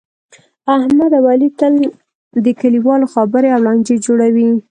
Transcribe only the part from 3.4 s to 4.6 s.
او لانجې جوړوي.